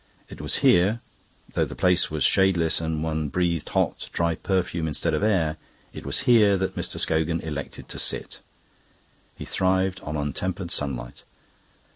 [0.29, 0.99] It was here,
[1.53, 5.57] though the place was shadeless and one breathed hot, dry perfume instead of air
[5.93, 6.99] it was here that Mr.
[6.99, 8.39] Scogan elected to sit.
[9.37, 11.21] He thrived on untempered sunlight.